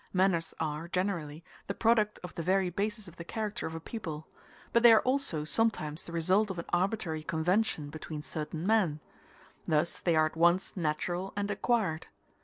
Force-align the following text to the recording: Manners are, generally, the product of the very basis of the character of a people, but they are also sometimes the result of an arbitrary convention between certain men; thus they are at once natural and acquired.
Manners 0.13 0.55
are, 0.59 0.87
generally, 0.87 1.43
the 1.67 1.75
product 1.75 2.19
of 2.23 2.33
the 2.33 2.41
very 2.41 2.71
basis 2.71 3.07
of 3.07 3.17
the 3.17 3.23
character 3.23 3.67
of 3.67 3.75
a 3.75 3.79
people, 3.79 4.27
but 4.73 4.81
they 4.81 4.91
are 4.91 5.03
also 5.03 5.43
sometimes 5.43 6.03
the 6.05 6.11
result 6.11 6.49
of 6.49 6.57
an 6.57 6.65
arbitrary 6.73 7.21
convention 7.21 7.91
between 7.91 8.23
certain 8.23 8.65
men; 8.65 8.99
thus 9.65 9.99
they 9.99 10.15
are 10.15 10.25
at 10.25 10.35
once 10.35 10.75
natural 10.75 11.33
and 11.37 11.51
acquired. 11.51 12.07